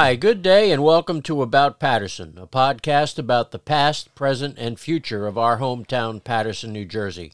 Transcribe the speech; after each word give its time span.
Hi, 0.00 0.14
good 0.14 0.42
day, 0.42 0.70
and 0.70 0.84
welcome 0.84 1.22
to 1.22 1.42
About 1.42 1.80
Paterson, 1.80 2.38
a 2.38 2.46
podcast 2.46 3.18
about 3.18 3.50
the 3.50 3.58
past, 3.58 4.14
present, 4.14 4.56
and 4.56 4.78
future 4.78 5.26
of 5.26 5.36
our 5.36 5.58
hometown, 5.58 6.22
Paterson, 6.22 6.72
New 6.72 6.84
Jersey. 6.84 7.32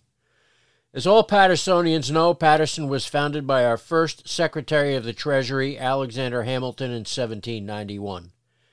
As 0.95 1.07
all 1.07 1.27
Patersonians 1.27 2.11
know, 2.11 2.33
Paterson 2.33 2.89
was 2.89 3.05
founded 3.05 3.47
by 3.47 3.67
our 3.67 3.77
first 3.77 4.27
Secretary 4.27 4.95
of 4.95 5.05
the 5.05 5.12
Treasury, 5.12 5.79
Alexander 5.79 6.45
Hamilton, 6.45 6.91
in 6.91 7.01
1791. 7.01 8.33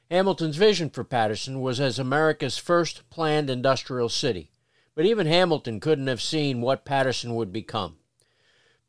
Hamilton's 0.09 0.55
vision 0.55 0.89
for 0.89 1.03
Paterson 1.03 1.59
was 1.59 1.81
as 1.81 1.99
America's 1.99 2.57
first 2.57 3.01
planned 3.09 3.49
industrial 3.49 4.07
city, 4.07 4.51
but 4.95 5.03
even 5.03 5.27
Hamilton 5.27 5.81
couldn't 5.81 6.07
have 6.07 6.21
seen 6.21 6.61
what 6.61 6.85
Paterson 6.85 7.35
would 7.35 7.51
become. 7.51 7.97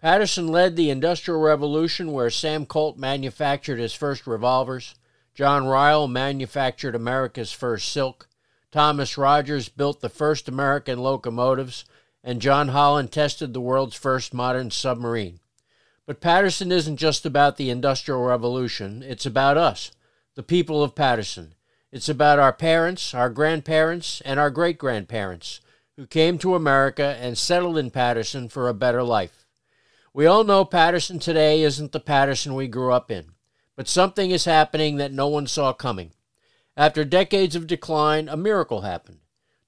Paterson 0.02 0.48
led 0.48 0.74
the 0.74 0.90
Industrial 0.90 1.38
Revolution, 1.38 2.10
where 2.10 2.28
Sam 2.28 2.66
Colt 2.66 2.98
manufactured 2.98 3.78
his 3.78 3.94
first 3.94 4.26
revolvers, 4.26 4.96
John 5.32 5.66
Ryle 5.66 6.08
manufactured 6.08 6.96
America's 6.96 7.52
first 7.52 7.88
silk, 7.88 8.28
Thomas 8.72 9.16
Rogers 9.16 9.68
built 9.68 10.00
the 10.00 10.08
first 10.08 10.48
American 10.48 10.98
locomotives, 10.98 11.84
and 12.24 12.42
John 12.42 12.68
Holland 12.68 13.12
tested 13.12 13.54
the 13.54 13.60
world's 13.60 13.94
first 13.94 14.34
modern 14.34 14.72
submarine. 14.72 15.38
But 16.04 16.20
Paterson 16.20 16.72
isn't 16.72 16.96
just 16.96 17.24
about 17.24 17.56
the 17.56 17.70
Industrial 17.70 18.20
Revolution, 18.20 19.04
it's 19.04 19.24
about 19.24 19.56
us, 19.56 19.92
the 20.34 20.42
people 20.42 20.82
of 20.82 20.96
Paterson. 20.96 21.54
It's 21.92 22.08
about 22.08 22.40
our 22.40 22.52
parents, 22.52 23.14
our 23.14 23.30
grandparents, 23.30 24.20
and 24.22 24.40
our 24.40 24.50
great 24.50 24.78
grandparents 24.78 25.60
who 25.94 26.08
came 26.08 26.38
to 26.38 26.56
America 26.56 27.16
and 27.20 27.38
settled 27.38 27.78
in 27.78 27.92
Paterson 27.92 28.48
for 28.48 28.68
a 28.68 28.74
better 28.74 29.04
life. 29.04 29.41
We 30.14 30.26
all 30.26 30.44
know 30.44 30.66
Paterson 30.66 31.18
today 31.18 31.62
isn't 31.62 31.92
the 31.92 32.00
Paterson 32.00 32.54
we 32.54 32.68
grew 32.68 32.92
up 32.92 33.10
in, 33.10 33.32
but 33.76 33.88
something 33.88 34.30
is 34.30 34.44
happening 34.44 34.96
that 34.96 35.10
no 35.10 35.26
one 35.26 35.46
saw 35.46 35.72
coming. 35.72 36.12
After 36.76 37.02
decades 37.02 37.56
of 37.56 37.66
decline, 37.66 38.28
a 38.28 38.36
miracle 38.36 38.82
happened. 38.82 39.20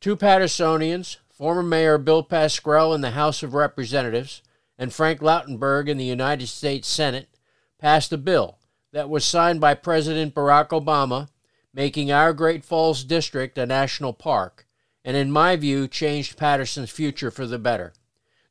Two 0.02 0.16
Patersonians, 0.16 1.16
former 1.30 1.62
Mayor 1.62 1.96
Bill 1.96 2.22
Pascrell 2.22 2.92
in 2.92 3.00
the 3.00 3.12
House 3.12 3.42
of 3.42 3.54
Representatives 3.54 4.42
and 4.76 4.92
Frank 4.92 5.20
Lautenberg 5.20 5.88
in 5.88 5.96
the 5.96 6.04
United 6.04 6.48
States 6.48 6.88
Senate, 6.88 7.38
passed 7.78 8.12
a 8.12 8.18
bill 8.18 8.58
that 8.92 9.08
was 9.08 9.24
signed 9.24 9.62
by 9.62 9.72
President 9.72 10.34
Barack 10.34 10.68
Obama, 10.68 11.28
making 11.72 12.12
our 12.12 12.34
Great 12.34 12.66
Falls 12.66 13.02
District 13.02 13.56
a 13.56 13.64
national 13.64 14.12
park, 14.12 14.66
and 15.06 15.16
in 15.16 15.30
my 15.30 15.56
view, 15.56 15.88
changed 15.88 16.36
Paterson's 16.36 16.90
future 16.90 17.30
for 17.30 17.46
the 17.46 17.58
better. 17.58 17.94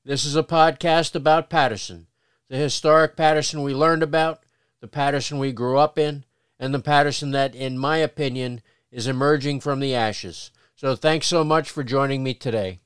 This 0.05 0.25
is 0.25 0.35
a 0.35 0.43
podcast 0.43 1.15
about 1.15 1.49
Paterson, 1.49 2.07
the 2.49 2.57
historic 2.57 3.15
Paterson 3.15 3.63
we 3.63 3.73
learned 3.73 4.03
about, 4.03 4.43
the 4.81 4.87
Paterson 4.89 5.39
we 5.39 5.53
grew 5.53 5.77
up 5.77 5.97
in, 5.97 6.25
and 6.59 6.73
the 6.73 6.79
Paterson 6.79 7.31
that, 7.31 7.55
in 7.55 7.77
my 7.77 7.99
opinion, 7.99 8.61
is 8.91 9.07
emerging 9.07 9.61
from 9.61 9.79
the 9.79 9.95
ashes. 9.95 10.51
So 10.75 10.97
thanks 10.97 11.27
so 11.27 11.45
much 11.45 11.71
for 11.71 11.85
joining 11.85 12.21
me 12.21 12.33
today. 12.33 12.81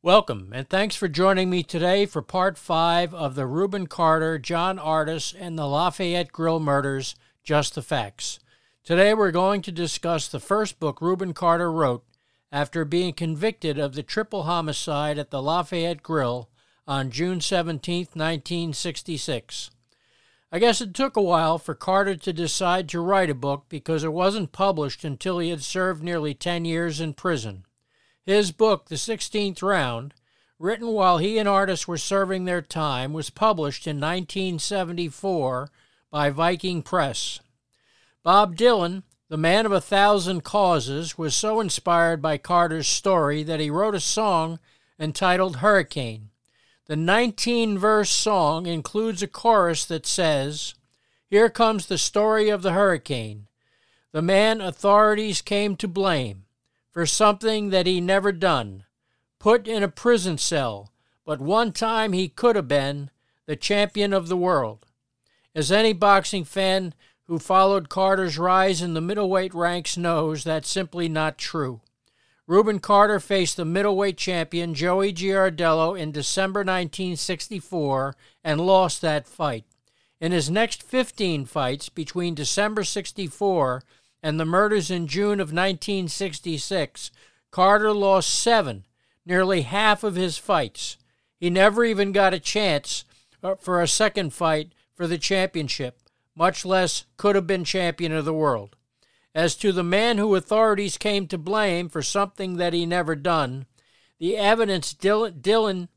Welcome, 0.00 0.52
and 0.54 0.66
thanks 0.66 0.96
for 0.96 1.06
joining 1.06 1.50
me 1.50 1.62
today 1.62 2.06
for 2.06 2.22
part 2.22 2.56
five 2.56 3.12
of 3.12 3.34
the 3.34 3.44
Rubin 3.44 3.86
Carter, 3.86 4.38
John 4.38 4.78
Artis, 4.78 5.34
and 5.38 5.58
the 5.58 5.66
Lafayette 5.66 6.32
Grill 6.32 6.60
murders 6.60 7.14
Just 7.44 7.74
the 7.74 7.82
Facts. 7.82 8.38
Today 8.82 9.12
we're 9.12 9.32
going 9.32 9.60
to 9.60 9.70
discuss 9.70 10.26
the 10.28 10.40
first 10.40 10.80
book 10.80 11.02
Rubin 11.02 11.34
Carter 11.34 11.70
wrote 11.70 12.04
after 12.56 12.86
being 12.86 13.12
convicted 13.12 13.78
of 13.78 13.92
the 13.92 14.02
triple 14.02 14.44
homicide 14.44 15.18
at 15.18 15.28
the 15.28 15.42
Lafayette 15.42 16.02
Grill 16.02 16.48
on 16.88 17.10
June 17.10 17.38
17, 17.38 18.06
1966. 18.14 19.70
I 20.50 20.58
guess 20.58 20.80
it 20.80 20.94
took 20.94 21.18
a 21.18 21.22
while 21.22 21.58
for 21.58 21.74
Carter 21.74 22.16
to 22.16 22.32
decide 22.32 22.88
to 22.88 23.00
write 23.00 23.28
a 23.28 23.34
book 23.34 23.66
because 23.68 24.02
it 24.02 24.12
wasn't 24.14 24.52
published 24.52 25.04
until 25.04 25.38
he 25.38 25.50
had 25.50 25.62
served 25.62 26.02
nearly 26.02 26.32
10 26.32 26.64
years 26.64 26.98
in 26.98 27.12
prison. 27.12 27.66
His 28.24 28.52
book, 28.52 28.86
The 28.86 28.94
16th 28.94 29.62
Round, 29.62 30.14
written 30.58 30.88
while 30.88 31.18
he 31.18 31.36
and 31.36 31.46
Artis 31.46 31.86
were 31.86 31.98
serving 31.98 32.46
their 32.46 32.62
time, 32.62 33.12
was 33.12 33.28
published 33.28 33.86
in 33.86 33.96
1974 33.96 35.70
by 36.10 36.30
Viking 36.30 36.82
Press. 36.82 37.38
Bob 38.22 38.56
Dylan, 38.56 39.02
the 39.28 39.36
man 39.36 39.66
of 39.66 39.72
a 39.72 39.80
thousand 39.80 40.44
causes 40.44 41.18
was 41.18 41.34
so 41.34 41.60
inspired 41.60 42.22
by 42.22 42.38
Carter's 42.38 42.86
story 42.86 43.42
that 43.42 43.58
he 43.58 43.70
wrote 43.70 43.94
a 43.94 44.00
song 44.00 44.60
entitled 45.00 45.56
Hurricane. 45.56 46.30
The 46.86 46.96
19 46.96 47.76
verse 47.76 48.10
song 48.10 48.66
includes 48.66 49.22
a 49.22 49.26
chorus 49.26 49.84
that 49.86 50.06
says, 50.06 50.74
Here 51.28 51.50
comes 51.50 51.86
the 51.86 51.98
story 51.98 52.48
of 52.48 52.62
the 52.62 52.72
hurricane. 52.72 53.48
The 54.12 54.22
man 54.22 54.60
authorities 54.60 55.42
came 55.42 55.74
to 55.76 55.88
blame 55.88 56.44
for 56.92 57.04
something 57.04 57.70
that 57.70 57.86
he 57.86 58.00
never 58.00 58.30
done, 58.30 58.84
put 59.40 59.66
in 59.66 59.82
a 59.82 59.88
prison 59.88 60.38
cell, 60.38 60.92
but 61.24 61.40
one 61.40 61.72
time 61.72 62.12
he 62.12 62.28
could 62.28 62.54
have 62.54 62.68
been 62.68 63.10
the 63.46 63.56
champion 63.56 64.12
of 64.12 64.28
the 64.28 64.36
world. 64.36 64.86
As 65.54 65.72
any 65.72 65.92
boxing 65.92 66.44
fan 66.44 66.94
who 67.26 67.38
followed 67.38 67.88
Carter's 67.88 68.38
rise 68.38 68.80
in 68.80 68.94
the 68.94 69.00
middleweight 69.00 69.52
ranks 69.52 69.96
knows 69.96 70.44
that's 70.44 70.68
simply 70.68 71.08
not 71.08 71.38
true. 71.38 71.80
Rubin 72.46 72.78
Carter 72.78 73.18
faced 73.18 73.56
the 73.56 73.64
middleweight 73.64 74.16
champion 74.16 74.74
Joey 74.74 75.12
Giardello 75.12 75.98
in 75.98 76.12
December 76.12 76.60
1964 76.60 78.14
and 78.44 78.60
lost 78.60 79.02
that 79.02 79.26
fight. 79.26 79.64
In 80.20 80.30
his 80.30 80.48
next 80.48 80.82
15 80.84 81.44
fights 81.46 81.88
between 81.88 82.36
December 82.36 82.84
64 82.84 83.82
and 84.22 84.38
the 84.38 84.44
murders 84.44 84.90
in 84.90 85.08
June 85.08 85.40
of 85.40 85.48
1966, 85.48 87.10
Carter 87.50 87.92
lost 87.92 88.32
seven, 88.32 88.84
nearly 89.24 89.62
half 89.62 90.04
of 90.04 90.14
his 90.14 90.38
fights. 90.38 90.96
He 91.36 91.50
never 91.50 91.84
even 91.84 92.12
got 92.12 92.32
a 92.32 92.38
chance 92.38 93.04
uh, 93.42 93.56
for 93.56 93.82
a 93.82 93.88
second 93.88 94.32
fight 94.32 94.72
for 94.94 95.08
the 95.08 95.18
championship 95.18 95.98
much 96.36 96.64
less 96.64 97.04
could 97.16 97.34
have 97.34 97.46
been 97.46 97.64
champion 97.64 98.12
of 98.12 98.24
the 98.24 98.32
world. 98.32 98.76
As 99.34 99.56
to 99.56 99.72
the 99.72 99.82
man 99.82 100.18
who 100.18 100.34
authorities 100.34 100.96
came 100.96 101.26
to 101.28 101.38
blame 101.38 101.88
for 101.88 102.02
something 102.02 102.56
that 102.56 102.72
he 102.72 102.86
never 102.86 103.16
done, 103.16 103.66
the 104.18 104.36
evidence 104.36 104.94
Dylan 104.94 105.88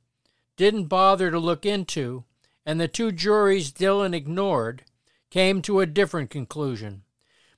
didn't 0.58 0.86
bother 0.86 1.30
to 1.32 1.40
look 1.40 1.66
into, 1.66 2.24
and 2.66 2.80
the 2.80 2.88
two 2.88 3.12
juries 3.12 3.72
Dylan 3.72 4.14
ignored, 4.14 4.84
came 5.30 5.62
to 5.62 5.80
a 5.80 5.86
different 5.86 6.30
conclusion. 6.30 7.04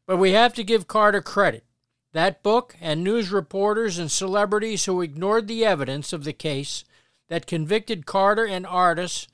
But 0.05 0.17
we 0.17 0.33
have 0.33 0.53
to 0.55 0.63
give 0.63 0.87
Carter 0.87 1.21
credit. 1.21 1.65
That 2.13 2.43
book 2.43 2.75
and 2.81 3.03
news 3.03 3.31
reporters 3.31 3.97
and 3.97 4.11
celebrities 4.11 4.85
who 4.85 5.01
ignored 5.01 5.47
the 5.47 5.63
evidence 5.63 6.11
of 6.11 6.25
the 6.25 6.33
case 6.33 6.83
that 7.29 7.47
convicted 7.47 8.05
Carter 8.05 8.45
and 8.45 8.67
Artis 8.67 9.27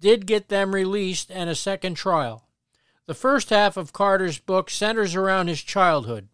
did 0.00 0.26
get 0.26 0.48
them 0.48 0.74
released 0.74 1.30
and 1.30 1.48
a 1.48 1.54
second 1.54 1.94
trial. 1.94 2.48
The 3.06 3.14
first 3.14 3.50
half 3.50 3.76
of 3.76 3.92
Carter's 3.92 4.38
book 4.38 4.70
centers 4.70 5.14
around 5.14 5.48
his 5.48 5.62
childhood. 5.62 6.28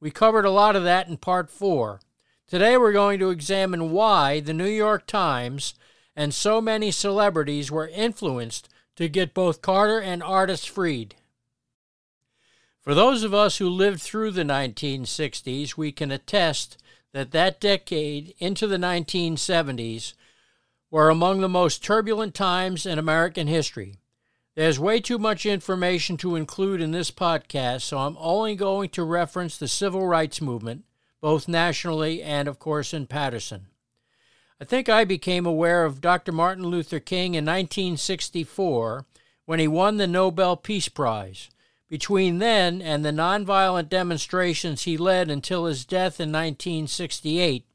We 0.00 0.10
covered 0.10 0.44
a 0.44 0.50
lot 0.50 0.74
of 0.74 0.82
that 0.82 1.06
in 1.06 1.18
part 1.18 1.50
four. 1.50 2.00
Today 2.48 2.76
we're 2.76 2.92
going 2.92 3.20
to 3.20 3.30
examine 3.30 3.92
why 3.92 4.40
the 4.40 4.52
New 4.52 4.68
York 4.68 5.06
Times 5.06 5.74
and 6.16 6.34
so 6.34 6.60
many 6.60 6.90
celebrities 6.90 7.70
were 7.70 7.86
influenced 7.86 8.68
to 8.96 9.08
get 9.08 9.34
both 9.34 9.62
Carter 9.62 10.00
and 10.00 10.20
Artis 10.20 10.64
freed. 10.64 11.14
For 12.80 12.92
those 12.92 13.22
of 13.22 13.32
us 13.32 13.58
who 13.58 13.68
lived 13.68 14.00
through 14.00 14.32
the 14.32 14.42
1960s, 14.42 15.76
we 15.76 15.92
can 15.92 16.10
attest 16.10 16.82
that 17.12 17.30
that 17.30 17.60
decade 17.60 18.34
into 18.38 18.66
the 18.66 18.78
1970s 18.78 20.14
were 20.90 21.08
among 21.08 21.40
the 21.40 21.48
most 21.48 21.84
turbulent 21.84 22.34
times 22.34 22.84
in 22.84 22.98
American 22.98 23.46
history. 23.46 23.96
There's 24.56 24.80
way 24.80 25.00
too 25.00 25.18
much 25.18 25.44
information 25.44 26.16
to 26.16 26.34
include 26.34 26.80
in 26.80 26.90
this 26.90 27.10
podcast, 27.10 27.82
so 27.82 27.98
I'm 27.98 28.16
only 28.18 28.54
going 28.54 28.88
to 28.90 29.04
reference 29.04 29.58
the 29.58 29.68
civil 29.68 30.06
rights 30.06 30.40
movement, 30.40 30.84
both 31.20 31.46
nationally 31.46 32.22
and, 32.22 32.48
of 32.48 32.58
course, 32.58 32.94
in 32.94 33.06
Paterson. 33.06 33.66
I 34.58 34.64
think 34.64 34.88
I 34.88 35.04
became 35.04 35.44
aware 35.44 35.84
of 35.84 36.00
Dr. 36.00 36.32
Martin 36.32 36.64
Luther 36.64 37.00
King 37.00 37.34
in 37.34 37.44
1964 37.44 39.04
when 39.44 39.58
he 39.58 39.68
won 39.68 39.98
the 39.98 40.06
Nobel 40.06 40.56
Peace 40.56 40.88
Prize. 40.88 41.50
Between 41.90 42.38
then 42.38 42.80
and 42.80 43.04
the 43.04 43.10
nonviolent 43.10 43.90
demonstrations 43.90 44.84
he 44.84 44.96
led 44.96 45.30
until 45.30 45.66
his 45.66 45.84
death 45.84 46.18
in 46.18 46.32
1968, 46.32 47.66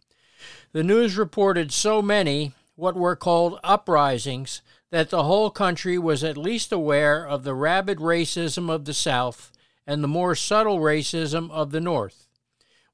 the 0.71 0.83
news 0.83 1.15
reported 1.15 1.71
so 1.71 2.01
many 2.01 2.53
what 2.75 2.95
were 2.95 3.15
called 3.15 3.59
uprisings 3.63 4.63
that 4.91 5.09
the 5.09 5.23
whole 5.23 5.49
country 5.49 5.97
was 5.97 6.23
at 6.23 6.37
least 6.37 6.71
aware 6.71 7.25
of 7.25 7.43
the 7.43 7.55
rabid 7.55 7.97
racism 7.97 8.69
of 8.69 8.85
the 8.85 8.93
South 8.93 9.51
and 9.87 10.03
the 10.03 10.07
more 10.07 10.35
subtle 10.35 10.79
racism 10.79 11.49
of 11.49 11.71
the 11.71 11.81
North. 11.81 12.27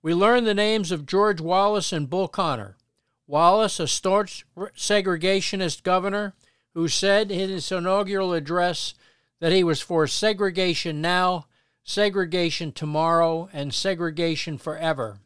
We 0.02 0.14
learned 0.14 0.48
the 0.48 0.54
names 0.54 0.92
of 0.92 1.08
George 1.08 1.42
Wallace 1.42 1.92
and 1.92 2.10
Bull 2.10 2.28
Connor. 2.28 2.78
Wallace, 3.26 3.80
a 3.80 3.88
staunch 3.88 4.46
segregationist 4.56 5.84
governor, 5.84 6.34
who 6.74 6.88
said 6.88 7.32
in 7.32 7.50
his 7.50 7.72
inaugural 7.72 8.32
address 8.32 8.94
that 9.40 9.52
he 9.52 9.64
was 9.64 9.82
for 9.82 10.08
segregation 10.08 11.02
now, 11.02 11.48
segregation 11.84 12.72
tomorrow, 12.72 13.50
and 13.52 13.74
segregation 13.74 14.58
forever. 14.58 15.20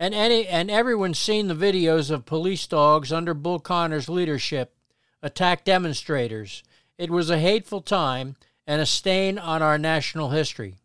And 0.00 0.14
any 0.14 0.48
and 0.48 0.70
everyone's 0.70 1.18
seen 1.18 1.46
the 1.46 1.54
videos 1.54 2.10
of 2.10 2.24
police 2.24 2.66
dogs 2.66 3.12
under 3.12 3.34
Bull 3.34 3.60
Connor's 3.60 4.08
leadership 4.08 4.74
attack 5.22 5.64
demonstrators. 5.64 6.62
It 6.98 7.10
was 7.10 7.30
a 7.30 7.38
hateful 7.38 7.80
time 7.80 8.36
and 8.66 8.80
a 8.80 8.86
stain 8.86 9.38
on 9.38 9.62
our 9.62 9.78
national 9.78 10.30
history. 10.30 10.76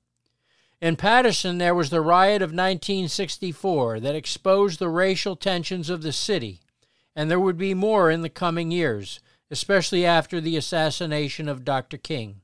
In 0.80 0.95
Paterson, 0.95 1.57
there 1.57 1.74
was 1.74 1.89
the 1.89 2.01
riot 2.01 2.42
of 2.42 2.51
1964 2.51 4.00
that 4.00 4.16
exposed 4.16 4.80
the 4.80 4.89
racial 4.89 5.36
tensions 5.36 5.89
of 5.89 6.04
the 6.04 6.12
city, 6.12 6.60
and 7.16 7.31
there 7.31 7.39
would 7.39 7.57
be 7.57 7.74
more 7.74 8.12
in 8.12 8.22
the 8.22 8.30
coming 8.30 8.69
years, 8.69 9.19
especially 9.50 10.06
after 10.06 10.39
the 10.39 10.56
assassination 10.56 11.50
of 11.50 11.66
Dr. 11.66 11.98
King. 11.98 12.42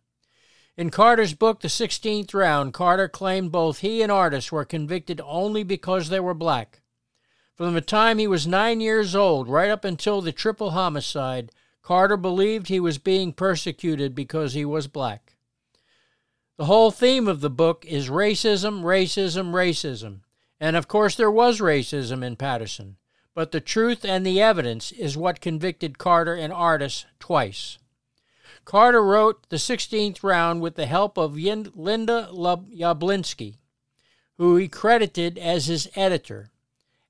In 0.76 0.90
Carter's 0.90 1.36
book, 1.36 1.62
The 1.62 1.70
Sixteenth 1.70 2.34
Round, 2.34 2.74
Carter 2.74 3.08
claimed 3.08 3.52
both 3.52 3.80
he 3.80 4.02
and 4.02 4.12
Artis 4.12 4.52
were 4.52 4.66
convicted 4.66 5.22
only 5.24 5.64
because 5.64 6.10
they 6.10 6.20
were 6.20 6.34
black. 6.34 6.82
From 7.54 7.76
the 7.76 7.82
time 7.82 8.18
he 8.18 8.26
was 8.26 8.48
nine 8.48 8.82
years 8.82 9.16
old 9.16 9.48
right 9.48 9.70
up 9.70 9.86
until 9.86 10.22
the 10.22 10.32
triple 10.32 10.72
homicide, 10.72 11.52
Carter 11.84 12.18
believed 12.18 12.70
he 12.70 12.80
was 12.80 12.98
being 12.98 13.34
persecuted 13.34 14.16
because 14.16 14.54
he 14.54 14.66
was 14.66 14.88
black. 14.88 15.36
The 16.58 16.66
whole 16.66 16.92
theme 16.92 17.28
of 17.28 17.42
the 17.42 17.50
book 17.50 17.86
is 17.86 18.10
racism, 18.10 18.84
racism, 18.84 19.52
racism. 19.52 20.22
And 20.60 20.76
of 20.78 20.88
course, 20.88 21.16
there 21.16 21.32
was 21.32 21.60
racism 21.60 22.24
in 22.24 22.38
Paterson, 22.38 22.96
but 23.36 23.52
the 23.52 23.60
truth 23.60 24.06
and 24.06 24.26
the 24.26 24.42
evidence 24.42 24.94
is 24.94 25.18
what 25.18 25.42
convicted 25.42 25.98
Carter 25.98 26.36
and 26.36 26.54
Artis 26.54 27.06
twice. 27.20 27.78
Carter 28.64 29.04
wrote 29.04 29.50
the 29.50 29.58
16th 29.58 30.24
round 30.24 30.62
with 30.62 30.76
the 30.76 30.86
help 30.86 31.18
of 31.18 31.36
Linda 31.36 32.30
Yablonsky, 32.32 33.58
who 34.38 34.56
he 34.56 34.70
credited 34.70 35.38
as 35.38 35.66
his 35.66 35.90
editor. 35.96 36.52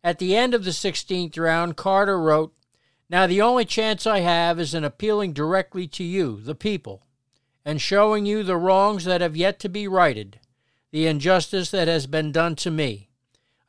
At 0.03 0.17
the 0.17 0.35
end 0.35 0.55
of 0.55 0.63
the 0.63 0.71
16th 0.71 1.37
round, 1.37 1.77
Carter 1.77 2.19
wrote, 2.19 2.55
Now 3.09 3.27
the 3.27 3.41
only 3.41 3.65
chance 3.65 4.07
I 4.07 4.19
have 4.19 4.59
is 4.59 4.73
in 4.73 4.83
appealing 4.83 5.33
directly 5.33 5.87
to 5.87 6.03
you, 6.03 6.39
the 6.41 6.55
people, 6.55 7.05
and 7.65 7.81
showing 7.81 8.25
you 8.25 8.43
the 8.43 8.57
wrongs 8.57 9.05
that 9.05 9.21
have 9.21 9.35
yet 9.35 9.59
to 9.59 9.69
be 9.69 9.87
righted, 9.87 10.39
the 10.91 11.07
injustice 11.07 11.71
that 11.71 11.87
has 11.87 12.07
been 12.07 12.31
done 12.31 12.55
to 12.57 12.71
me. 12.71 13.09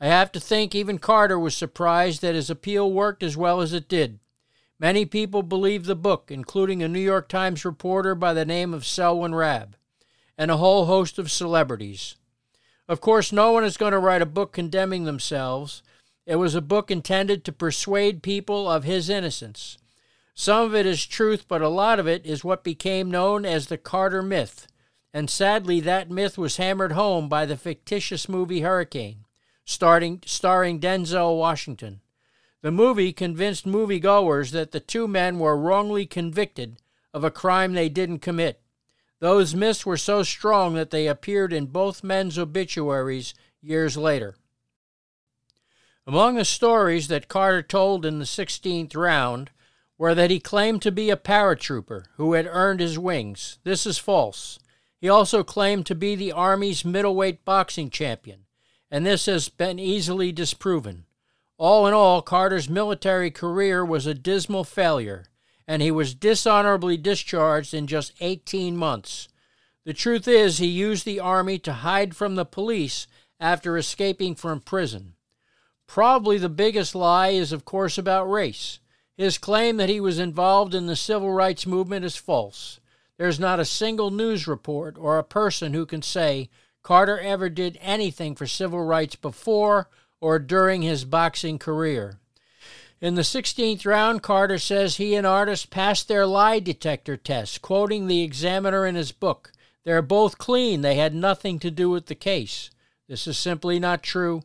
I 0.00 0.06
have 0.06 0.32
to 0.32 0.40
think 0.40 0.74
even 0.74 0.98
Carter 0.98 1.38
was 1.38 1.56
surprised 1.56 2.20
that 2.22 2.34
his 2.34 2.50
appeal 2.50 2.92
worked 2.92 3.22
as 3.22 3.36
well 3.36 3.60
as 3.60 3.72
it 3.72 3.88
did. 3.88 4.18
Many 4.78 5.06
people 5.06 5.42
believed 5.42 5.86
the 5.86 5.94
book, 5.94 6.30
including 6.30 6.82
a 6.82 6.88
New 6.88 7.00
York 7.00 7.28
Times 7.28 7.64
reporter 7.64 8.14
by 8.14 8.34
the 8.34 8.44
name 8.44 8.74
of 8.74 8.84
Selwyn 8.84 9.34
Raab, 9.34 9.76
and 10.36 10.50
a 10.50 10.56
whole 10.56 10.86
host 10.86 11.18
of 11.18 11.30
celebrities. 11.30 12.16
Of 12.88 13.00
course, 13.00 13.32
no 13.32 13.52
one 13.52 13.64
is 13.64 13.76
going 13.76 13.92
to 13.92 13.98
write 13.98 14.20
a 14.20 14.26
book 14.26 14.52
condemning 14.52 15.04
themselves. 15.04 15.82
It 16.26 16.36
was 16.36 16.54
a 16.54 16.62
book 16.62 16.90
intended 16.90 17.44
to 17.44 17.52
persuade 17.52 18.22
people 18.22 18.70
of 18.70 18.84
his 18.84 19.10
innocence. 19.10 19.76
Some 20.34 20.64
of 20.66 20.74
it 20.74 20.86
is 20.86 21.06
truth, 21.06 21.46
but 21.46 21.62
a 21.62 21.68
lot 21.68 21.98
of 21.98 22.08
it 22.08 22.24
is 22.24 22.42
what 22.42 22.64
became 22.64 23.10
known 23.10 23.44
as 23.44 23.66
the 23.66 23.78
Carter 23.78 24.22
myth. 24.22 24.66
And 25.12 25.30
sadly, 25.30 25.80
that 25.80 26.10
myth 26.10 26.36
was 26.36 26.56
hammered 26.56 26.92
home 26.92 27.28
by 27.28 27.46
the 27.46 27.56
fictitious 27.56 28.28
movie 28.28 28.62
Hurricane, 28.62 29.26
starting, 29.64 30.22
starring 30.26 30.80
Denzel 30.80 31.38
Washington. 31.38 32.00
The 32.62 32.72
movie 32.72 33.12
convinced 33.12 33.66
moviegoers 33.66 34.50
that 34.52 34.72
the 34.72 34.80
two 34.80 35.06
men 35.06 35.38
were 35.38 35.56
wrongly 35.56 36.06
convicted 36.06 36.78
of 37.12 37.22
a 37.22 37.30
crime 37.30 37.74
they 37.74 37.88
didn't 37.88 38.20
commit. 38.20 38.60
Those 39.20 39.54
myths 39.54 39.86
were 39.86 39.98
so 39.98 40.22
strong 40.22 40.74
that 40.74 40.90
they 40.90 41.06
appeared 41.06 41.52
in 41.52 41.66
both 41.66 42.02
men's 42.02 42.38
obituaries 42.38 43.34
years 43.60 43.96
later. 43.96 44.34
Among 46.06 46.34
the 46.34 46.44
stories 46.44 47.08
that 47.08 47.28
Carter 47.28 47.62
told 47.62 48.04
in 48.04 48.18
the 48.18 48.26
16th 48.26 48.94
round 48.94 49.50
were 49.96 50.14
that 50.14 50.30
he 50.30 50.38
claimed 50.38 50.82
to 50.82 50.92
be 50.92 51.08
a 51.08 51.16
paratrooper 51.16 52.04
who 52.16 52.34
had 52.34 52.46
earned 52.46 52.80
his 52.80 52.98
wings. 52.98 53.58
This 53.64 53.86
is 53.86 53.96
false. 53.96 54.58
He 55.00 55.08
also 55.08 55.42
claimed 55.42 55.86
to 55.86 55.94
be 55.94 56.14
the 56.14 56.32
Army's 56.32 56.84
middleweight 56.84 57.44
boxing 57.46 57.88
champion, 57.88 58.44
and 58.90 59.06
this 59.06 59.24
has 59.26 59.48
been 59.48 59.78
easily 59.78 60.30
disproven. 60.30 61.06
All 61.56 61.86
in 61.86 61.94
all, 61.94 62.20
Carter's 62.20 62.68
military 62.68 63.30
career 63.30 63.82
was 63.82 64.06
a 64.06 64.12
dismal 64.12 64.64
failure, 64.64 65.24
and 65.66 65.80
he 65.80 65.90
was 65.90 66.14
dishonorably 66.14 66.98
discharged 66.98 67.72
in 67.72 67.86
just 67.86 68.12
18 68.20 68.76
months. 68.76 69.28
The 69.84 69.94
truth 69.94 70.28
is, 70.28 70.58
he 70.58 70.66
used 70.66 71.06
the 71.06 71.20
Army 71.20 71.58
to 71.60 71.72
hide 71.72 72.14
from 72.14 72.34
the 72.34 72.44
police 72.44 73.06
after 73.40 73.78
escaping 73.78 74.34
from 74.34 74.60
prison. 74.60 75.13
Probably 75.86 76.38
the 76.38 76.48
biggest 76.48 76.94
lie 76.94 77.28
is, 77.28 77.52
of 77.52 77.64
course, 77.64 77.98
about 77.98 78.30
race. 78.30 78.78
His 79.16 79.38
claim 79.38 79.76
that 79.76 79.88
he 79.88 80.00
was 80.00 80.18
involved 80.18 80.74
in 80.74 80.86
the 80.86 80.96
civil 80.96 81.32
rights 81.32 81.66
movement 81.66 82.04
is 82.04 82.16
false. 82.16 82.80
There's 83.16 83.38
not 83.38 83.60
a 83.60 83.64
single 83.64 84.10
news 84.10 84.46
report 84.48 84.96
or 84.98 85.18
a 85.18 85.24
person 85.24 85.72
who 85.72 85.86
can 85.86 86.02
say 86.02 86.50
Carter 86.82 87.18
ever 87.18 87.48
did 87.48 87.78
anything 87.80 88.34
for 88.34 88.46
civil 88.46 88.82
rights 88.82 89.14
before 89.14 89.88
or 90.20 90.38
during 90.38 90.82
his 90.82 91.04
boxing 91.04 91.58
career. 91.58 92.18
In 93.00 93.14
the 93.14 93.22
16th 93.22 93.84
round, 93.86 94.22
Carter 94.22 94.58
says 94.58 94.96
he 94.96 95.14
and 95.14 95.26
Artis 95.26 95.66
passed 95.66 96.08
their 96.08 96.26
lie 96.26 96.58
detector 96.58 97.16
test, 97.16 97.62
quoting 97.62 98.06
the 98.06 98.22
examiner 98.22 98.86
in 98.86 98.94
his 98.94 99.12
book. 99.12 99.52
They're 99.84 100.02
both 100.02 100.38
clean. 100.38 100.80
They 100.80 100.94
had 100.94 101.14
nothing 101.14 101.58
to 101.60 101.70
do 101.70 101.90
with 101.90 102.06
the 102.06 102.14
case. 102.14 102.70
This 103.06 103.26
is 103.26 103.36
simply 103.36 103.78
not 103.78 104.02
true. 104.02 104.42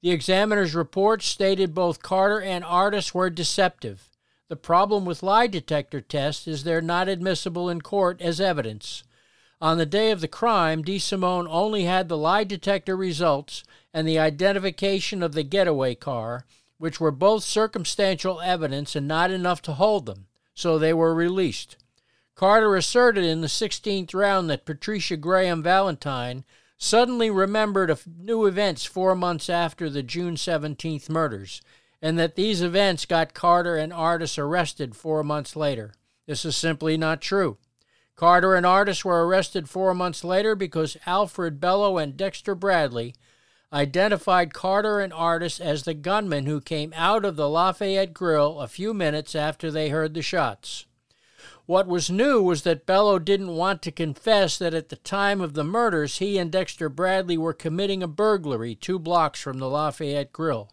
The 0.00 0.10
examiner's 0.10 0.74
report 0.74 1.22
stated 1.22 1.74
both 1.74 2.02
Carter 2.02 2.40
and 2.40 2.64
Artis 2.64 3.12
were 3.12 3.30
deceptive. 3.30 4.08
The 4.48 4.56
problem 4.56 5.04
with 5.04 5.22
lie 5.22 5.48
detector 5.48 6.00
tests 6.00 6.46
is 6.46 6.64
they're 6.64 6.80
not 6.80 7.08
admissible 7.08 7.68
in 7.68 7.80
court 7.80 8.20
as 8.20 8.40
evidence. 8.40 9.02
On 9.60 9.76
the 9.76 9.86
day 9.86 10.12
of 10.12 10.20
the 10.20 10.28
crime, 10.28 10.84
DeSimone 10.84 11.48
only 11.50 11.84
had 11.84 12.08
the 12.08 12.16
lie 12.16 12.44
detector 12.44 12.96
results 12.96 13.64
and 13.92 14.06
the 14.06 14.20
identification 14.20 15.20
of 15.20 15.32
the 15.32 15.42
getaway 15.42 15.96
car, 15.96 16.46
which 16.78 17.00
were 17.00 17.10
both 17.10 17.42
circumstantial 17.42 18.40
evidence 18.40 18.94
and 18.94 19.08
not 19.08 19.32
enough 19.32 19.60
to 19.62 19.72
hold 19.72 20.06
them, 20.06 20.26
so 20.54 20.78
they 20.78 20.94
were 20.94 21.12
released. 21.12 21.76
Carter 22.36 22.76
asserted 22.76 23.24
in 23.24 23.40
the 23.40 23.48
16th 23.48 24.14
round 24.14 24.48
that 24.48 24.64
Patricia 24.64 25.16
Graham 25.16 25.60
Valentine 25.60 26.44
suddenly 26.78 27.28
remembered 27.30 27.90
of 27.90 28.06
new 28.06 28.46
events 28.46 28.84
four 28.84 29.14
months 29.14 29.50
after 29.50 29.90
the 29.90 30.02
June 30.02 30.36
17th 30.36 31.10
murders, 31.10 31.60
and 32.00 32.18
that 32.18 32.36
these 32.36 32.62
events 32.62 33.04
got 33.04 33.34
Carter 33.34 33.76
and 33.76 33.92
Artis 33.92 34.38
arrested 34.38 34.94
four 34.94 35.24
months 35.24 35.56
later. 35.56 35.92
This 36.26 36.44
is 36.44 36.56
simply 36.56 36.96
not 36.96 37.20
true. 37.20 37.58
Carter 38.14 38.54
and 38.54 38.64
Artis 38.64 39.04
were 39.04 39.26
arrested 39.26 39.68
four 39.68 39.94
months 39.94 40.24
later 40.24 40.54
because 40.54 40.96
Alfred 41.06 41.60
Bello 41.60 41.98
and 41.98 42.16
Dexter 42.16 42.54
Bradley 42.54 43.14
identified 43.72 44.54
Carter 44.54 45.00
and 45.00 45.12
Artis 45.12 45.60
as 45.60 45.82
the 45.82 45.94
gunmen 45.94 46.46
who 46.46 46.60
came 46.60 46.92
out 46.96 47.24
of 47.24 47.36
the 47.36 47.48
Lafayette 47.48 48.14
Grill 48.14 48.60
a 48.60 48.68
few 48.68 48.94
minutes 48.94 49.34
after 49.34 49.70
they 49.70 49.90
heard 49.90 50.14
the 50.14 50.22
shots. 50.22 50.86
What 51.68 51.86
was 51.86 52.08
new 52.08 52.40
was 52.40 52.62
that 52.62 52.86
Bello 52.86 53.18
didn't 53.18 53.54
want 53.54 53.82
to 53.82 53.92
confess 53.92 54.56
that 54.56 54.72
at 54.72 54.88
the 54.88 54.96
time 54.96 55.42
of 55.42 55.52
the 55.52 55.62
murders 55.62 56.16
he 56.16 56.38
and 56.38 56.50
Dexter 56.50 56.88
Bradley 56.88 57.36
were 57.36 57.52
committing 57.52 58.02
a 58.02 58.08
burglary 58.08 58.74
two 58.74 58.98
blocks 58.98 59.42
from 59.42 59.58
the 59.58 59.68
Lafayette 59.68 60.32
Grill. 60.32 60.70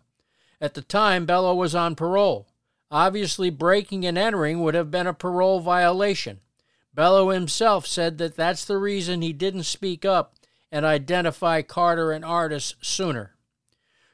At 0.62 0.74
the 0.74 0.82
time, 0.82 1.26
Bello 1.26 1.54
was 1.54 1.76
on 1.76 1.96
parole. 1.96 2.48
Obviously, 2.90 3.50
breaking 3.50 4.06
and 4.06 4.18
entering 4.18 4.62
would 4.62 4.74
have 4.74 4.90
been 4.90 5.06
a 5.06 5.14
parole 5.14 5.60
violation. 5.60 6.40
Bello 6.94 7.30
himself 7.30 7.86
said 7.86 8.18
that 8.20 8.38
that's 8.38 8.64
the 8.64 8.78
reason 8.78 9.22
he 9.22 9.34
didn't 9.34 9.64
speak 9.64 10.06
up 10.06 10.36
and 10.72 10.86
identify 10.86 11.62
Carter 11.62 12.14
and 12.14 12.24
Artis 12.24 12.74
sooner. 12.80 13.36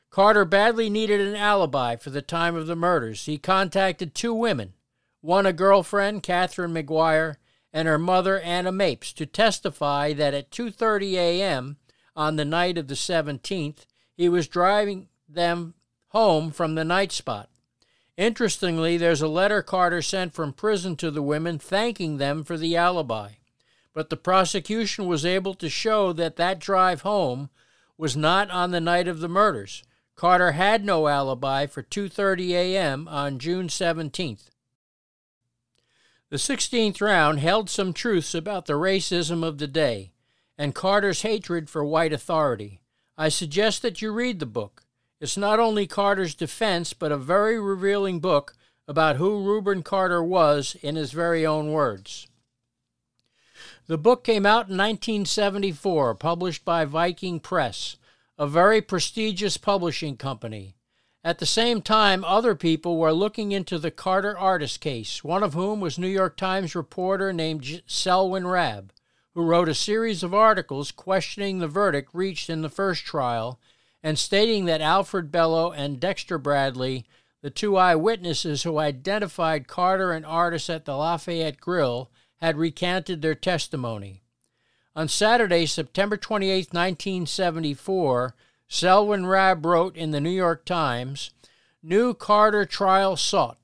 Carter 0.10 0.46
badly 0.46 0.90
needed 0.90 1.22
an 1.22 1.36
alibi 1.36 1.96
for 1.96 2.10
the 2.10 2.24
time 2.24 2.56
of 2.56 2.66
the 2.66 2.76
murders. 2.76 3.28
He 3.28 3.38
contacted 3.38 4.16
two 4.16 4.34
women, 4.34 4.74
one 5.22 5.46
a 5.46 5.54
girlfriend, 5.54 6.24
Catherine 6.24 6.74
McGuire, 6.74 7.36
and 7.72 7.88
her 7.88 7.98
mother, 7.98 8.40
Anna 8.40 8.72
Mapes, 8.72 9.14
to 9.14 9.26
testify 9.26 10.14
that 10.14 10.34
at 10.34 10.52
2:30 10.52 11.14
a.m. 11.14 11.78
on 12.16 12.36
the 12.36 12.46
night 12.46 12.78
of 12.78 12.88
the 12.88 12.96
17th, 12.96 13.86
he 14.18 14.28
was 14.28 14.48
driving 14.48 15.08
them 15.30 15.74
home 16.10 16.52
from 16.52 16.76
the 16.76 16.84
night 16.84 17.12
spot. 17.12 17.50
Interestingly, 18.18 18.98
there's 18.98 19.22
a 19.22 19.28
letter 19.28 19.62
Carter 19.62 20.02
sent 20.02 20.34
from 20.34 20.54
prison 20.54 20.96
to 20.98 21.10
the 21.10 21.22
women 21.22 21.58
thanking 21.58 22.18
them 22.18 22.44
for 22.44 22.58
the 22.58 22.76
alibi. 22.76 23.32
But 23.94 24.10
the 24.10 24.18
prosecution 24.18 25.08
was 25.08 25.26
able 25.26 25.54
to 25.56 25.70
show 25.70 26.14
that 26.14 26.36
that 26.36 26.60
drive 26.60 27.02
home 27.02 27.50
was 27.98 28.18
not 28.18 28.50
on 28.52 28.72
the 28.72 28.82
night 28.82 29.08
of 29.08 29.20
the 29.20 29.30
murders. 29.30 29.84
Carter 30.16 30.52
had 30.52 30.84
no 30.84 31.08
alibi 31.08 31.66
for 31.66 31.82
2:30 31.82 32.52
a.m. 32.52 33.08
on 33.08 33.40
June 33.40 33.68
17th. 33.68 34.50
The 36.32 36.38
16th 36.38 37.02
round 37.02 37.42
held 37.42 37.70
some 37.70 37.92
truths 37.92 38.34
about 38.34 38.66
the 38.66 38.74
racism 38.74 39.44
of 39.44 39.58
the 39.58 39.68
day 39.68 40.14
and 40.58 40.74
Carter's 40.74 41.24
hatred 41.24 41.70
for 41.70 41.84
white 41.84 42.14
authority. 42.14 42.80
I 43.18 43.28
suggest 43.28 43.82
that 43.82 44.02
you 44.02 44.14
read 44.14 44.40
the 44.40 44.46
book. 44.46 44.84
It's 45.20 45.36
not 45.36 45.60
only 45.60 45.88
Carter's 45.88 46.34
defense, 46.34 46.94
but 46.94 47.12
a 47.12 47.18
very 47.18 47.60
revealing 47.60 48.22
book 48.22 48.54
about 48.88 49.18
who 49.18 49.44
Rubin 49.44 49.84
Carter 49.84 50.24
was 50.24 50.78
in 50.82 50.96
his 50.96 51.12
very 51.12 51.46
own 51.46 51.74
words. 51.74 52.28
The 53.88 53.98
book 53.98 54.24
came 54.24 54.46
out 54.46 54.70
in 54.70 54.78
1974, 54.78 56.16
published 56.16 56.64
by 56.64 56.86
Viking 56.86 57.42
Press, 57.42 57.98
a 58.38 58.48
very 58.48 58.82
prestigious 58.82 59.58
publishing 59.58 60.16
company. 60.16 60.76
At 61.24 61.38
the 61.38 61.46
same 61.46 61.84
time, 61.84 62.26
other 62.26 62.56
people 62.56 62.98
were 62.98 63.14
looking 63.14 63.52
into 63.52 63.78
the 63.78 63.92
Carter 63.92 64.36
Artis 64.38 64.78
case, 64.78 65.24
one 65.24 65.44
of 65.44 65.54
whom 65.54 65.80
was 65.80 66.00
New 66.00 66.08
York 66.08 66.36
Times 66.36 66.74
reporter 66.74 67.32
named 67.32 67.84
Selwyn 67.86 68.48
Raab, 68.48 68.92
who 69.36 69.44
wrote 69.44 69.70
a 69.70 69.76
series 69.76 70.24
of 70.24 70.34
articles 70.34 70.92
questioning 70.92 71.60
the 71.60 71.68
verdict 71.68 72.10
reached 72.14 72.50
in 72.50 72.64
the 72.64 72.70
first 72.70 73.06
trial 73.06 73.60
and 74.02 74.18
stating 74.18 74.66
that 74.66 74.82
Alfred 74.82 75.32
Bello 75.32 75.72
and 75.72 76.00
Dexter 76.00 76.40
Bradley, 76.40 77.06
the 77.42 77.52
two 77.52 77.78
eyewitnesses 77.78 78.64
who 78.64 78.80
identified 78.80 79.68
Carter 79.68 80.12
and 80.14 80.26
Artis 80.26 80.72
at 80.72 80.86
the 80.86 80.98
Lafayette 80.98 81.62
Grill, 81.62 82.10
had 82.38 82.58
recanted 82.58 83.22
their 83.22 83.36
testimony. 83.36 84.24
On 84.96 85.08
Saturday, 85.08 85.68
September 85.68 86.18
28, 86.18 86.74
1974, 86.74 88.36
Selwyn 88.74 89.26
Raab 89.26 89.66
wrote 89.66 89.98
in 89.98 90.12
the 90.12 90.22
New 90.22 90.30
York 90.30 90.64
Times 90.64 91.32
New 91.84 92.14
Carter 92.14 92.66
trial 92.66 93.18
sought. 93.18 93.58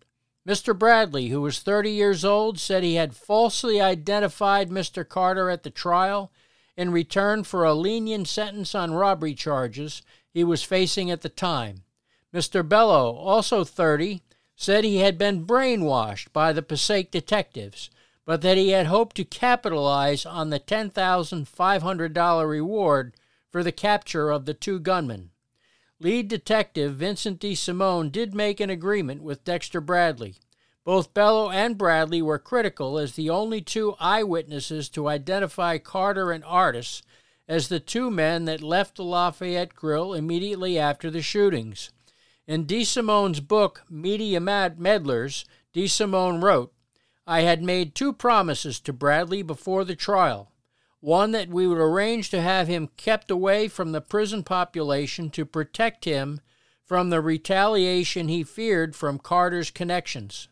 Mr. 0.45 0.77
Bradley, 0.77 1.29
who 1.29 1.39
was 1.39 1.59
30 1.59 1.91
years 1.91 2.25
old, 2.25 2.59
said 2.59 2.83
he 2.83 2.95
had 2.95 3.15
falsely 3.15 3.79
identified 3.79 4.69
Mr. 4.69 5.07
Carter 5.07 5.49
at 5.49 5.63
the 5.63 5.69
trial 5.69 6.29
in 6.75 6.91
return 6.91 7.45
for 7.45 7.63
a 7.63 7.73
lenient 7.73 8.27
sentence 8.27 8.75
on 8.75 8.91
robbery 8.91 9.33
charges 9.33 10.01
he 10.33 10.43
was 10.43 10.61
facing 10.61 11.09
at 11.09 11.21
the 11.21 11.29
time. 11.29 11.85
Mr. 12.33 12.67
Bello, 12.67 13.15
also 13.15 13.63
30, 13.63 14.21
said 14.57 14.83
he 14.83 14.97
had 14.97 15.17
been 15.17 15.45
brainwashed 15.45 16.33
by 16.33 16.51
the 16.51 16.61
Passaic 16.61 17.11
detectives, 17.11 17.89
but 18.25 18.41
that 18.41 18.57
he 18.57 18.71
had 18.71 18.87
hoped 18.87 19.15
to 19.15 19.23
capitalize 19.23 20.25
on 20.25 20.49
the 20.49 20.59
$10,500 20.59 22.49
reward 22.49 23.13
for 23.57 23.63
the 23.63 23.71
capture 23.71 24.29
of 24.29 24.45
the 24.45 24.53
two 24.53 24.79
gunmen. 24.79 25.31
Lead 25.99 26.27
detective 26.27 26.93
Vincent 26.93 27.39
DeSimone 27.39 28.11
did 28.11 28.35
make 28.35 28.59
an 28.59 28.69
agreement 28.69 29.23
with 29.23 29.43
Dexter 29.43 29.81
Bradley. 29.81 30.35
Both 30.83 31.11
Bello 31.15 31.49
and 31.49 31.75
Bradley 31.75 32.21
were 32.21 32.37
critical 32.37 32.99
as 32.99 33.13
the 33.13 33.31
only 33.31 33.61
two 33.61 33.95
eyewitnesses 33.99 34.89
to 34.89 35.07
identify 35.07 35.79
Carter 35.79 36.31
and 36.31 36.43
Artis 36.45 37.01
as 37.47 37.67
the 37.67 37.79
two 37.79 38.11
men 38.11 38.45
that 38.45 38.61
left 38.61 38.97
the 38.97 39.03
Lafayette 39.03 39.73
Grill 39.73 40.13
immediately 40.13 40.77
after 40.77 41.09
the 41.09 41.23
shootings. 41.23 41.89
In 42.45 42.67
DeSimone's 42.67 43.39
book, 43.39 43.85
Media 43.89 44.39
Meddlers, 44.39 45.45
DeSimone 45.73 46.43
wrote, 46.43 46.71
I 47.25 47.41
had 47.41 47.63
made 47.63 47.95
two 47.95 48.13
promises 48.13 48.79
to 48.81 48.93
Bradley 48.93 49.41
before 49.41 49.83
the 49.83 49.95
trial 49.95 50.51
one 50.99 51.31
that 51.31 51.49
we 51.49 51.67
would 51.67 51.77
arrange 51.77 52.29
to 52.29 52.41
have 52.41 52.67
him 52.67 52.89
kept 52.97 53.29
away 53.29 53.67
from 53.67 53.91
the 53.91 54.01
prison 54.01 54.43
population 54.43 55.29
to 55.29 55.45
protect 55.45 56.05
him 56.05 56.39
from 56.83 57.09
the 57.09 57.21
retaliation 57.21 58.27
he 58.27 58.43
feared 58.43 58.95
from 58.95 59.19
Carter's 59.19 59.69
connections. 59.69 60.47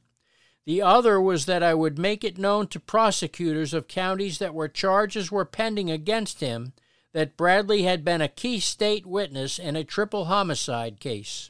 The 0.65 0.81
other 0.81 1.21
was 1.21 1.45
that 1.45 1.63
I 1.63 1.73
would 1.73 1.97
make 1.97 2.23
it 2.23 2.37
known 2.37 2.67
to 2.67 2.79
prosecutors 2.79 3.73
of 3.73 3.87
counties 3.87 4.39
that 4.39 4.53
where 4.53 4.67
charges 4.67 5.31
were 5.31 5.45
pending 5.45 5.89
against 5.89 6.41
him 6.41 6.73
that 7.13 7.37
Bradley 7.37 7.83
had 7.83 8.03
been 8.03 8.19
a 8.19 8.27
key 8.27 8.59
state 8.59 9.05
witness 9.05 9.57
in 9.57 9.75
a 9.75 9.83
triple 9.83 10.25
homicide 10.25 10.99
case. 10.99 11.49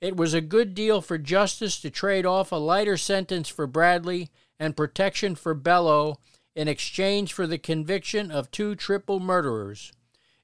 It 0.00 0.16
was 0.16 0.34
a 0.34 0.40
good 0.40 0.74
deal 0.74 1.00
for 1.00 1.18
justice 1.18 1.80
to 1.80 1.90
trade 1.90 2.26
off 2.26 2.52
a 2.52 2.56
lighter 2.56 2.96
sentence 2.96 3.48
for 3.48 3.66
Bradley 3.66 4.30
and 4.60 4.76
protection 4.76 5.34
for 5.34 5.54
Bello 5.54 6.18
in 6.54 6.68
exchange 6.68 7.32
for 7.32 7.46
the 7.46 7.58
conviction 7.58 8.30
of 8.30 8.50
two 8.50 8.74
triple 8.74 9.20
murderers. 9.20 9.92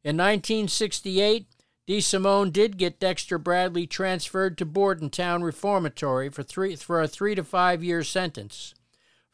In 0.03 0.17
1968, 0.17 1.47
DeSimone 1.89 2.53
did 2.53 2.77
get 2.77 3.01
Dexter 3.01 3.39
Bradley 3.39 3.87
transferred 3.87 4.59
to 4.59 4.67
Bordentown 4.67 5.43
Reformatory 5.43 6.29
for, 6.29 6.43
three, 6.43 6.77
for 6.77 7.01
a 7.01 7.09
three 7.09 7.35
to 7.35 7.43
five 7.43 7.83
year 7.83 8.03
sentence. 8.03 8.75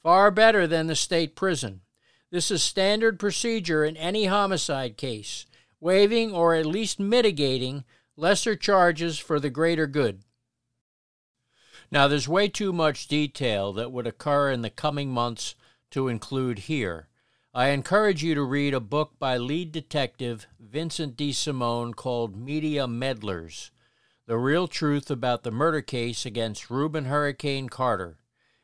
Far 0.03 0.31
better 0.31 0.67
than 0.67 0.87
the 0.87 0.95
state 0.95 1.35
prison. 1.35 1.81
This 2.31 2.51
is 2.51 2.63
standard 2.63 3.19
procedure 3.19 3.85
in 3.85 3.97
any 3.97 4.27
homicide 4.27 4.97
case, 4.97 5.47
waiving 5.81 6.33
or 6.33 6.55
at 6.55 6.67
least 6.67 7.01
mitigating 7.01 7.85
lesser 8.17 8.57
charges 8.57 9.19
for 9.19 9.41
the 9.41 9.51
greater 9.51 9.87
good. 9.87 10.23
Now, 11.91 12.09
there's 12.09 12.29
way 12.29 12.49
too 12.49 12.73
much 12.73 13.09
detail 13.09 13.73
that 13.75 13.93
would 13.93 14.07
occur 14.07 14.51
in 14.51 14.63
the 14.63 14.71
coming 14.71 15.11
months 15.11 15.55
to 15.95 16.09
include 16.09 16.59
here. 16.59 17.07
I 17.55 17.69
encourage 17.69 18.25
you 18.25 18.35
to 18.35 18.43
read 18.43 18.75
a 18.75 18.81
book 18.81 19.13
by 19.21 19.37
lead 19.37 19.71
detective 19.71 20.49
Vincent 20.59 21.17
DeSimone 21.17 21.95
called 21.95 22.35
Media 22.35 22.89
Meddlers 22.89 23.71
The 24.27 24.37
Real 24.37 24.67
Truth 24.67 25.09
About 25.09 25.45
the 25.45 25.53
Murder 25.53 25.83
Case 25.83 26.27
Against 26.27 26.69
Rubin 26.69 27.05
Hurricane 27.05 27.69
Carter. 27.69 28.19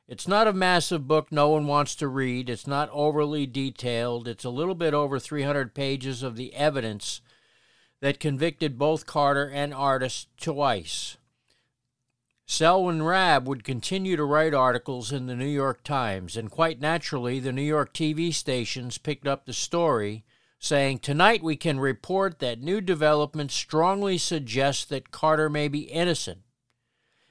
It's 0.09 0.27
not 0.27 0.49
a 0.49 0.53
massive 0.53 1.07
book 1.07 1.31
no 1.31 1.51
one 1.51 1.69
wants 1.69 1.95
to 1.97 2.09
read. 2.09 2.51
It's 2.51 2.67
not 2.67 2.91
overly 2.93 3.47
detailed. 3.47 4.27
It's 4.27 4.45
a 4.45 4.51
little 4.51 4.75
bit 4.75 4.93
over 4.93 5.21
300 5.21 5.73
pages 5.73 6.25
of 6.25 6.35
the 6.35 6.53
evidence 6.57 7.21
that 8.01 8.19
convicted 8.19 8.77
both 8.77 9.07
Carter 9.07 9.49
and 9.49 9.73
Artis 9.73 10.27
twice. 10.37 11.17
Selwyn 12.53 13.01
Raab 13.01 13.47
would 13.47 13.63
continue 13.63 14.17
to 14.17 14.25
write 14.25 14.53
articles 14.55 15.13
in 15.13 15.27
the 15.27 15.37
New 15.37 15.47
York 15.47 15.85
Times, 15.85 16.37
and 16.37 16.51
quite 16.51 16.81
naturally, 16.81 17.39
the 17.39 17.53
New 17.53 17.63
York 17.63 17.95
TV 17.95 18.35
stations 18.35 18.99
picked 18.99 19.25
up 19.25 19.47
the 19.47 19.53
story, 19.53 20.25
saying, 20.59 20.99
Tonight 20.99 21.45
we 21.45 21.55
can 21.55 21.79
report 21.79 22.41
that 22.41 22.61
new 22.61 22.81
developments 22.81 23.55
strongly 23.55 24.19
suggest 24.19 24.89
that 24.89 25.13
Carter 25.13 25.49
may 25.49 25.69
be 25.69 25.83
innocent. 25.83 26.41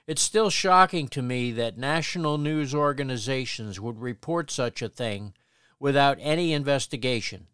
It's 0.08 0.22
still 0.22 0.50
shocking 0.50 1.10
to 1.10 1.22
me 1.22 1.52
that 1.52 1.78
national 1.78 2.38
news 2.38 2.74
organizations 2.74 3.78
would 3.78 4.00
report 4.00 4.50
such 4.50 4.82
a 4.82 4.88
thing 4.88 5.34
without 5.82 6.18
any 6.22 6.54
investigation 6.54 7.48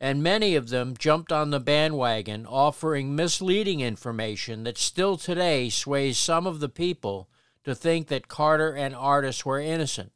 and 0.00 0.22
many 0.22 0.54
of 0.54 0.68
them 0.68 0.94
jumped 0.98 1.32
on 1.32 1.50
the 1.50 1.60
bandwagon, 1.60 2.46
offering 2.46 3.14
misleading 3.14 3.80
information 3.80 4.64
that 4.64 4.78
still 4.78 5.16
today 5.16 5.68
sways 5.68 6.18
some 6.18 6.46
of 6.46 6.60
the 6.60 6.68
people 6.68 7.28
to 7.64 7.74
think 7.74 8.08
that 8.08 8.28
Carter 8.28 8.74
and 8.74 8.94
Artis 8.94 9.44
were 9.46 9.60
innocent. 9.60 10.12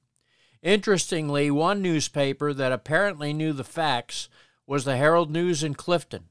Interestingly, 0.62 1.50
one 1.50 1.80
newspaper 1.80 2.52
that 2.52 2.72
apparently 2.72 3.32
knew 3.32 3.52
the 3.52 3.64
facts 3.64 4.28
was 4.66 4.84
the 4.84 4.96
Herald 4.96 5.30
News 5.30 5.62
in 5.62 5.74
Clifton. 5.74 6.24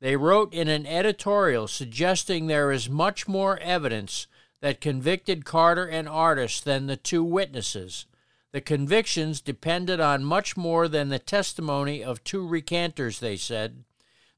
They 0.00 0.16
wrote 0.16 0.54
in 0.54 0.68
an 0.68 0.86
editorial 0.86 1.66
suggesting 1.66 2.46
there 2.46 2.70
is 2.70 2.88
much 2.88 3.26
more 3.26 3.58
evidence 3.58 4.26
that 4.60 4.80
convicted 4.80 5.44
Carter 5.44 5.86
and 5.86 6.08
Artis 6.08 6.60
than 6.60 6.86
the 6.86 6.96
two 6.96 7.22
witnesses, 7.22 8.06
the 8.54 8.60
convictions 8.60 9.40
depended 9.40 9.98
on 9.98 10.22
much 10.22 10.56
more 10.56 10.86
than 10.86 11.08
the 11.08 11.18
testimony 11.18 12.04
of 12.04 12.22
two 12.22 12.46
recanters, 12.46 13.18
they 13.18 13.36
said. 13.36 13.82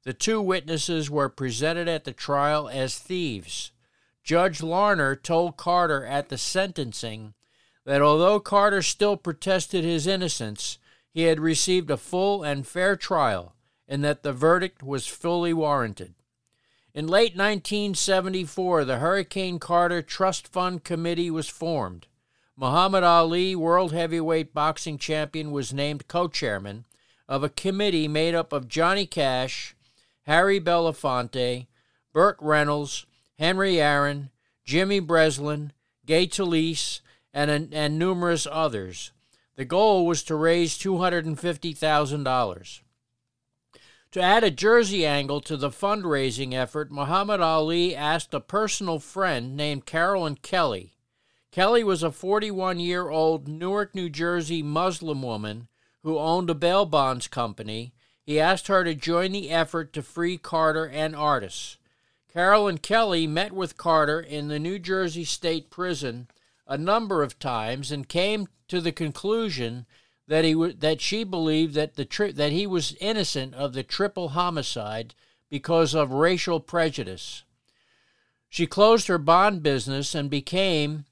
The 0.05 0.15
two 0.15 0.41
witnesses 0.41 1.11
were 1.11 1.29
presented 1.29 1.87
at 1.87 2.05
the 2.05 2.15
trial 2.15 2.67
as 2.67 2.99
thieves. 2.99 3.73
Judge 4.25 4.63
Larner 4.63 5.17
told 5.17 5.59
Carter 5.59 6.03
at 6.07 6.31
the 6.31 6.39
sentencing 6.39 7.35
that 7.85 8.01
although 8.01 8.41
Carter 8.41 8.81
still 8.81 9.19
protested 9.19 9.85
his 9.85 10.07
innocence, 10.07 10.79
he 11.11 11.25
had 11.25 11.39
received 11.39 11.91
a 11.91 11.99
full 11.99 12.43
and 12.43 12.67
fair 12.67 12.97
trial 12.97 13.55
and 13.87 14.03
that 14.03 14.23
the 14.23 14.33
verdict 14.33 14.83
was 14.83 15.07
fully 15.07 15.53
warranted. 15.53 16.15
In 16.95 17.07
late 17.07 17.37
1974, 17.37 18.87
the 18.87 18.97
Hurricane 18.97 19.59
Carter 19.59 20.01
Trust 20.01 20.49
Fund 20.49 20.85
Committee 20.85 21.31
was 21.31 21.51
formed. 21.51 22.07
Muhammad 22.59 23.05
Ali, 23.05 23.55
world 23.55 23.93
heavyweight 23.93 24.55
boxing 24.55 24.97
champion, 24.97 25.53
was 25.53 25.75
named 25.75 26.09
co 26.09 26.27
chairman 26.27 26.87
of 27.29 27.45
a 27.45 27.51
committee 27.51 28.09
made 28.09 28.35
up 28.35 28.51
of 28.51 28.67
Johnny 28.67 29.05
Cash, 29.05 29.77
Harry 30.23 30.59
Belafonte, 30.59 31.67
Burt 32.15 32.39
Reynolds, 32.41 33.05
Henry 33.39 33.79
Aaron, 33.79 34.31
Jimmy 34.65 35.01
Breslin, 35.01 35.75
Gay 36.07 36.27
Talese, 36.27 37.03
and, 37.35 37.75
and 37.75 37.99
numerous 37.99 38.47
others. 38.51 39.13
The 39.57 39.67
goal 39.67 40.07
was 40.07 40.23
to 40.25 40.35
raise 40.35 40.79
$250,000. 40.79 42.81
To 44.13 44.23
add 44.23 44.45
a 44.45 44.51
Jersey 44.51 45.05
angle 45.05 45.43
to 45.43 45.59
the 45.59 45.69
fundraising 45.69 46.55
effort, 46.55 46.91
Muhammad 46.91 47.43
Ali 47.43 47.95
asked 47.95 48.33
a 48.33 48.41
personal 48.41 48.99
friend 48.99 49.59
named 49.59 49.85
Carolyn 49.85 50.37
Kelly 50.37 50.96
Kelly 51.57 51.83
was 51.83 52.03
a 52.03 52.13
41 52.13 52.81
year 52.81 53.09
old 53.09 53.49
Newark, 53.49 53.95
New 53.95 54.11
Jersey 54.11 54.63
Muslim 54.63 55.23
woman 55.23 55.69
who 56.03 56.19
owned 56.19 56.51
a 56.51 56.55
bail 56.55 56.85
bonds 56.85 57.29
company. 57.29 57.95
He 58.23 58.39
asked 58.39 58.67
her 58.67 58.85
to 58.85 58.95
join 58.95 59.33
the 59.33 59.49
effort 59.49 59.95
to 59.95 60.03
free 60.03 60.37
Carter 60.37 60.87
and 60.87 61.17
Artis. 61.17 61.79
Carolyn 62.31 62.77
Kelly 62.77 63.27
met 63.27 63.53
with 63.53 63.79
Carter 63.79 64.21
in 64.21 64.49
the 64.49 64.59
New 64.59 64.79
Jersey 64.79 65.25
State 65.25 65.71
Prison 65.71 66.29
a 66.67 66.77
number 66.77 67.23
of 67.23 67.39
times 67.39 67.91
and 67.91 68.07
came 68.07 68.49
to 68.69 68.83
the 68.83 68.93
conclusion 68.93 69.87
that 70.29 70.45
he 70.45 70.53
w- 70.53 70.75
that 70.75 71.01
she 71.01 71.25
believed 71.25 71.73
that 71.73 71.95
the 71.95 72.05
tri- 72.05 72.33
that 72.33 72.53
he 72.53 72.67
was 72.67 72.99
innocent 73.01 73.55
of 73.55 73.73
the 73.73 73.83
triple 73.83 74.29
homicide 74.29 75.15
because 75.49 75.95
of 75.95 76.13
racial 76.13 76.61
prejudice. 76.61 77.45
She 78.51 78.67
closed 78.67 79.07
her 79.09 79.17
bond 79.17 79.63
business 79.63 80.15
and 80.15 80.29
became 80.29 81.07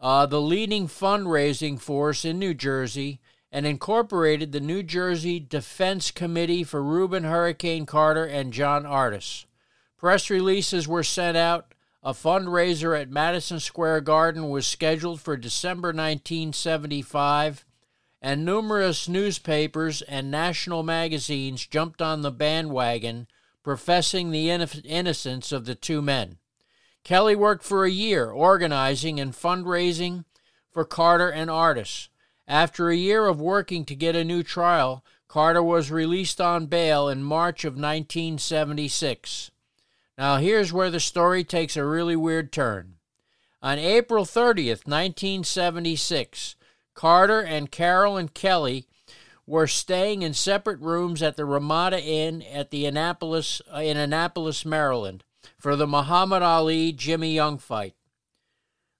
uh, 0.00 0.26
the 0.26 0.40
leading 0.40 0.88
fundraising 0.88 1.78
force 1.78 2.24
in 2.24 2.38
New 2.38 2.54
Jersey 2.54 3.20
and 3.52 3.66
incorporated 3.66 4.52
the 4.52 4.60
New 4.60 4.82
Jersey 4.82 5.38
Defense 5.38 6.10
Committee 6.10 6.64
for 6.64 6.82
Rubin 6.82 7.24
Hurricane 7.24 7.84
Carter 7.84 8.24
and 8.24 8.52
John 8.52 8.86
Artis. 8.86 9.46
Press 9.98 10.30
releases 10.30 10.88
were 10.88 11.02
sent 11.02 11.36
out. 11.36 11.74
A 12.02 12.12
fundraiser 12.12 12.98
at 12.98 13.10
Madison 13.10 13.60
Square 13.60 14.02
Garden 14.02 14.48
was 14.48 14.66
scheduled 14.66 15.20
for 15.20 15.36
December 15.36 15.88
1975 15.88 17.66
and 18.22 18.44
numerous 18.44 19.08
newspapers 19.08 20.00
and 20.02 20.30
national 20.30 20.82
magazines 20.82 21.66
jumped 21.66 22.00
on 22.00 22.22
the 22.22 22.30
bandwagon 22.30 23.26
professing 23.62 24.30
the 24.30 24.50
innocence 24.50 25.52
of 25.52 25.66
the 25.66 25.74
two 25.74 26.00
men. 26.00 26.38
Kelly 27.04 27.34
worked 27.34 27.64
for 27.64 27.84
a 27.84 27.90
year 27.90 28.30
organizing 28.30 29.18
and 29.18 29.32
fundraising 29.32 30.24
for 30.70 30.84
Carter 30.84 31.30
and 31.30 31.50
Artis. 31.50 32.08
After 32.46 32.88
a 32.88 32.96
year 32.96 33.26
of 33.26 33.40
working 33.40 33.84
to 33.84 33.94
get 33.94 34.16
a 34.16 34.24
new 34.24 34.42
trial, 34.42 35.04
Carter 35.28 35.62
was 35.62 35.90
released 35.90 36.40
on 36.40 36.66
bail 36.66 37.08
in 37.08 37.22
March 37.22 37.64
of 37.64 37.74
1976. 37.74 39.50
Now, 40.18 40.36
here's 40.38 40.72
where 40.72 40.90
the 40.90 41.00
story 41.00 41.44
takes 41.44 41.76
a 41.76 41.84
really 41.84 42.16
weird 42.16 42.52
turn. 42.52 42.96
On 43.62 43.78
April 43.78 44.24
30th, 44.24 44.86
1976, 44.86 46.56
Carter 46.94 47.40
and 47.40 47.70
Carolyn 47.70 48.28
Kelly 48.28 48.86
were 49.46 49.66
staying 49.66 50.22
in 50.22 50.34
separate 50.34 50.80
rooms 50.80 51.22
at 51.22 51.36
the 51.36 51.44
Ramada 51.44 52.02
Inn 52.02 52.42
at 52.42 52.70
the 52.70 52.86
Annapolis 52.86 53.62
uh, 53.72 53.78
in 53.78 53.96
Annapolis, 53.96 54.64
Maryland, 54.64 55.24
for 55.58 55.76
the 55.76 55.86
Muhammad 55.86 56.42
Ali 56.42 56.92
Jimmy 56.92 57.34
Young 57.34 57.58
fight. 57.58 57.94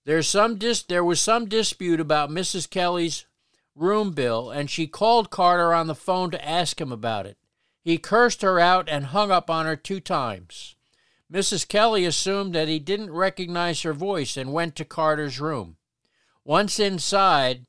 There's 0.05 0.29
some 0.29 0.57
dis- 0.57 0.83
there 0.83 1.05
was 1.05 1.21
some 1.21 1.47
dispute 1.47 2.01
about 2.01 2.31
Mrs. 2.31 2.69
Kelly's 2.69 3.27
room 3.75 4.13
bill, 4.13 4.51
and 4.51 4.71
she 4.71 4.87
called 4.87 5.31
Carter 5.31 5.73
on 5.73 5.87
the 5.87 5.95
phone 5.95 6.31
to 6.31 6.49
ask 6.49 6.81
him 6.81 6.93
about 6.93 7.27
it. 7.27 7.39
He 7.83 7.99
cursed 7.99 8.43
her 8.43 8.59
out 8.59 8.89
and 8.89 9.07
hung 9.07 9.31
up 9.31 9.49
on 9.49 9.67
her 9.67 9.77
two 9.77 10.01
times. 10.01 10.77
Mrs. 11.33 11.67
Kelly 11.67 12.05
assumed 12.05 12.55
that 12.55 12.69
he 12.69 12.79
didn't 12.79 13.13
recognize 13.13 13.83
her 13.83 13.93
voice 13.93 14.37
and 14.37 14.53
went 14.53 14.75
to 14.77 14.85
Carter's 14.85 15.41
room. 15.41 15.77
Once 16.45 16.81
inside, 16.81 17.67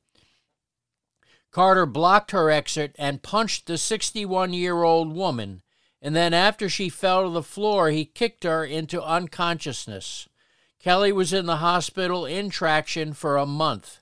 Carter 1.52 1.86
blocked 1.86 2.32
her 2.32 2.50
exit 2.50 2.96
and 2.98 3.22
punched 3.22 3.68
the 3.68 3.78
61 3.78 4.54
year 4.54 4.84
old 4.84 5.14
woman, 5.14 5.62
and 6.02 6.16
then 6.16 6.34
after 6.34 6.68
she 6.68 6.90
fell 6.90 7.24
to 7.24 7.30
the 7.30 7.44
floor, 7.44 7.90
he 7.90 8.06
kicked 8.06 8.44
her 8.44 8.66
into 8.66 9.04
unconsciousness. 9.04 10.28
Kelly 10.80 11.12
was 11.12 11.32
in 11.32 11.46
the 11.46 11.58
hospital 11.58 12.26
in 12.26 12.50
traction 12.50 13.14
for 13.14 13.38
a 13.38 13.46
month. 13.46 14.00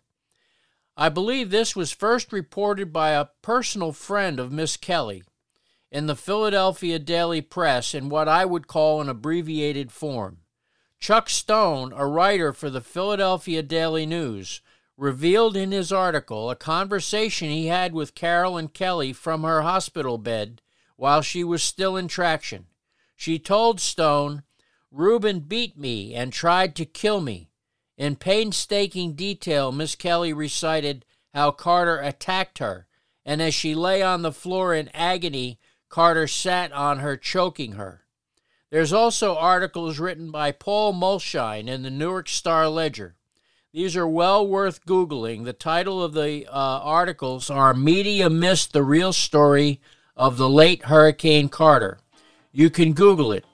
I 0.95 1.09
believe 1.09 1.49
this 1.49 1.75
was 1.75 1.91
first 1.91 2.31
reported 2.31 2.93
by 2.93 3.11
a 3.11 3.27
personal 3.41 3.91
friend 3.91 4.39
of 4.39 4.51
Miss 4.51 4.77
Kelly 4.77 5.23
in 5.91 6.07
the 6.07 6.15
Philadelphia 6.15 6.99
Daily 6.99 7.41
Press 7.41 7.93
in 7.93 8.09
what 8.09 8.27
I 8.27 8.45
would 8.45 8.67
call 8.67 9.01
an 9.01 9.09
abbreviated 9.09 9.91
form. 9.91 10.39
Chuck 10.99 11.29
Stone, 11.29 11.93
a 11.95 12.05
writer 12.05 12.53
for 12.53 12.69
the 12.69 12.81
Philadelphia 12.81 13.63
Daily 13.63 14.05
News, 14.05 14.61
revealed 14.97 15.55
in 15.55 15.71
his 15.71 15.91
article 15.91 16.49
a 16.49 16.55
conversation 16.55 17.49
he 17.49 17.67
had 17.67 17.93
with 17.93 18.15
Carolyn 18.15 18.67
Kelly 18.67 19.13
from 19.13 19.43
her 19.43 19.61
hospital 19.61 20.17
bed 20.17 20.61
while 20.99 21.21
she 21.21 21.43
was 21.43 21.63
still 21.63 21.95
in 21.95 22.07
traction. 22.07 22.65
She 23.15 23.39
told 23.39 23.79
Stone, 23.79 24.43
Rubin 24.91 25.39
beat 25.39 25.77
me 25.77 26.13
and 26.13 26.33
tried 26.33 26.75
to 26.75 26.85
kill 26.85 27.21
me. 27.21 27.49
In 27.97 28.15
painstaking 28.15 29.13
detail, 29.13 29.71
Miss 29.71 29.95
Kelly 29.95 30.33
recited 30.33 31.05
how 31.33 31.51
Carter 31.51 31.99
attacked 31.99 32.59
her, 32.59 32.87
and 33.25 33.41
as 33.41 33.53
she 33.53 33.75
lay 33.75 34.01
on 34.01 34.23
the 34.23 34.31
floor 34.31 34.73
in 34.73 34.89
agony, 34.93 35.59
Carter 35.89 36.27
sat 36.27 36.71
on 36.71 36.99
her, 36.99 37.15
choking 37.17 37.73
her. 37.73 38.05
There's 38.69 38.93
also 38.93 39.35
articles 39.35 39.99
written 39.99 40.31
by 40.31 40.51
Paul 40.51 40.93
Mulshine 40.93 41.67
in 41.67 41.81
the 41.81 41.89
Newark 41.89 42.29
Star 42.29 42.67
Ledger. 42.67 43.15
These 43.71 43.95
are 43.95 44.07
well 44.07 44.45
worth 44.45 44.85
Googling. 44.85 45.45
The 45.45 45.53
title 45.53 46.03
of 46.03 46.13
the 46.13 46.45
uh, 46.47 46.51
articles 46.51 47.49
are 47.49 47.73
Media 47.73 48.29
Missed 48.29 48.73
the 48.73 48.83
Real 48.83 49.13
Story 49.13 49.79
of 50.19 50.35
the 50.35 50.49
Late 50.49 50.83
Hurricane 50.83 51.47
Carter. 51.47 51.97
You 52.51 52.69
can 52.69 52.91
Google 52.91 53.31
it. 53.31 53.45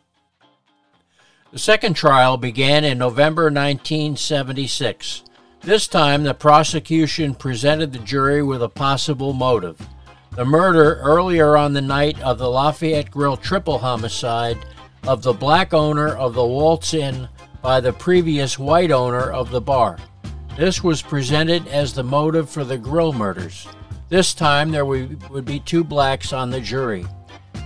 The 1.51 1.60
second 1.60 1.93
trial 1.93 2.38
began 2.38 2.84
in 2.84 2.97
November 2.97 3.43
1976. 3.43 5.23
This 5.62 5.88
time, 5.88 6.23
the 6.23 6.34
prosecution 6.34 7.36
presented 7.36 7.93
the 7.93 7.99
jury 7.99 8.41
with 8.41 8.63
a 8.63 8.67
possible 8.67 9.32
motive. 9.32 9.80
The 10.32 10.43
murder 10.43 10.95
earlier 10.95 11.56
on 11.56 11.73
the 11.73 11.82
night 11.84 12.19
of 12.21 12.39
the 12.39 12.49
Lafayette 12.49 13.12
Grill 13.12 13.38
triple 13.38 13.78
homicide 13.78 14.58
of 15.04 15.21
the 15.21 15.34
black 15.34 15.71
owner 15.71 16.15
of 16.15 16.34
the 16.34 16.45
Waltz 16.45 16.95
Inn 16.95 17.30
by 17.62 17.80
the 17.80 17.93
previous 17.93 18.58
white 18.58 18.91
owner 18.91 19.32
of 19.32 19.51
the 19.51 19.62
bar. 19.62 19.99
This 20.58 20.84
was 20.84 21.04
presented 21.04 21.67
as 21.67 21.93
the 21.93 22.04
motive 22.04 22.49
for 22.49 22.63
the 22.63 22.78
grill 22.78 23.13
murders. 23.13 23.67
This 24.15 24.34
time 24.34 24.71
there 24.71 24.86
would 24.86 25.43
be 25.43 25.60
two 25.60 25.84
blacks 25.84 26.32
on 26.32 26.49
the 26.49 26.62
jury. 26.62 27.06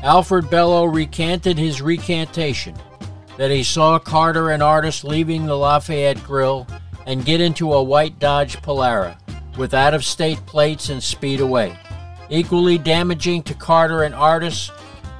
Alfred 0.01 0.49
Bello 0.49 0.85
recanted 0.85 1.59
his 1.59 1.79
recantation 1.79 2.75
that 3.38 3.51
he 3.51 3.62
saw 3.62 3.99
Carter 3.99 4.49
and 4.49 4.63
Artis 4.63 5.03
leaving 5.03 5.45
the 5.45 5.55
Lafayette 5.55 6.23
Grill 6.23 6.65
and 7.05 7.23
get 7.23 7.39
into 7.39 7.71
a 7.71 7.83
white 7.83 8.17
Dodge 8.17 8.59
Polara 8.63 9.15
with 9.59 9.75
out 9.75 9.93
of 9.93 10.03
state 10.03 10.43
plates 10.47 10.89
and 10.89 11.03
speed 11.03 11.39
away. 11.39 11.77
Equally 12.31 12.79
damaging 12.79 13.43
to 13.43 13.53
Carter 13.53 14.01
and 14.01 14.15
Artis 14.15 14.71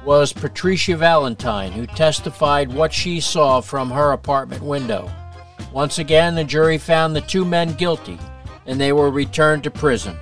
was 0.04 0.32
Patricia 0.32 0.96
Valentine, 0.96 1.70
who 1.70 1.86
testified 1.86 2.72
what 2.72 2.92
she 2.92 3.20
saw 3.20 3.60
from 3.60 3.88
her 3.88 4.10
apartment 4.10 4.64
window. 4.64 5.08
Once 5.72 6.00
again, 6.00 6.34
the 6.34 6.42
jury 6.42 6.76
found 6.76 7.14
the 7.14 7.20
two 7.20 7.44
men 7.44 7.72
guilty 7.74 8.18
and 8.66 8.80
they 8.80 8.92
were 8.92 9.12
returned 9.12 9.62
to 9.62 9.70
prison. 9.70 10.18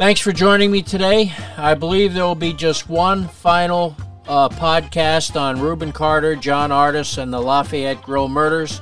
Thanks 0.00 0.22
for 0.22 0.32
joining 0.32 0.70
me 0.70 0.80
today. 0.80 1.30
I 1.58 1.74
believe 1.74 2.14
there 2.14 2.24
will 2.24 2.34
be 2.34 2.54
just 2.54 2.88
one 2.88 3.28
final 3.28 3.94
uh, 4.26 4.48
podcast 4.48 5.38
on 5.38 5.60
Rubin 5.60 5.92
Carter, 5.92 6.34
John 6.36 6.72
Artis, 6.72 7.18
and 7.18 7.30
the 7.30 7.38
Lafayette 7.38 8.00
Grill 8.00 8.26
murders. 8.26 8.80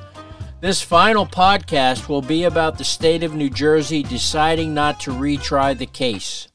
This 0.60 0.80
final 0.80 1.26
podcast 1.26 2.08
will 2.08 2.22
be 2.22 2.44
about 2.44 2.78
the 2.78 2.84
state 2.84 3.24
of 3.24 3.34
New 3.34 3.50
Jersey 3.50 4.04
deciding 4.04 4.72
not 4.72 5.00
to 5.00 5.10
retry 5.10 5.76
the 5.76 5.86
case. 5.86 6.46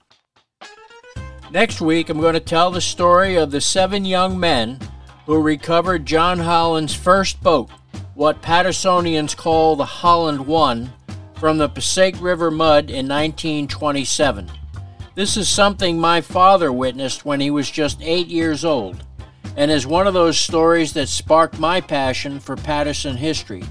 Next 1.51 1.81
week, 1.81 2.07
I'm 2.07 2.21
going 2.21 2.33
to 2.33 2.39
tell 2.39 2.71
the 2.71 2.79
story 2.79 3.35
of 3.35 3.51
the 3.51 3.59
seven 3.59 4.05
young 4.05 4.39
men 4.39 4.79
who 5.25 5.41
recovered 5.41 6.05
John 6.05 6.39
Holland's 6.39 6.95
first 6.95 7.43
boat, 7.43 7.69
what 8.13 8.41
Patersonians 8.41 9.35
call 9.35 9.75
the 9.75 9.83
Holland 9.83 10.47
One, 10.47 10.93
from 11.43 11.57
the 11.57 11.67
Passaic 11.67 12.15
River 12.21 12.49
mud 12.49 12.89
in 12.89 13.05
1927. 13.05 14.49
This 15.13 15.35
is 15.35 15.49
something 15.49 15.99
my 15.99 16.21
father 16.21 16.71
witnessed 16.71 17.25
when 17.25 17.41
he 17.41 17.51
was 17.51 17.69
just 17.69 18.01
eight 18.01 18.27
years 18.27 18.63
old, 18.63 19.03
and 19.57 19.69
is 19.69 19.85
one 19.85 20.07
of 20.07 20.13
those 20.13 20.39
stories 20.39 20.93
that 20.93 21.09
sparked 21.09 21.59
my 21.59 21.81
passion 21.81 22.39
for 22.39 22.55
Paterson 22.55 23.17
history, 23.17 23.65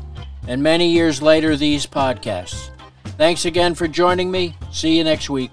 and 0.46 0.62
many 0.62 0.92
years 0.92 1.22
later, 1.22 1.56
these 1.56 1.86
podcasts. 1.86 2.68
Thanks 3.16 3.46
again 3.46 3.74
for 3.74 3.88
joining 3.88 4.30
me. 4.30 4.54
See 4.70 4.98
you 4.98 5.04
next 5.04 5.30
week. 5.30 5.50